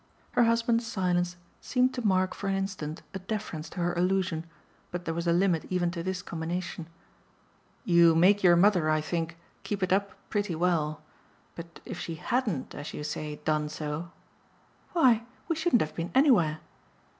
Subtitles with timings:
[0.31, 4.47] Her husband's silence seemed to mark for an instant a deference to her allusion,
[4.89, 6.87] but there was a limit even to this combination.
[7.85, 11.03] "You make your mother, I think, keep it up pretty well.
[11.53, 14.09] But if she HADN'T as you say, done so?"
[14.93, 16.61] "Why we shouldn't have been anywhere."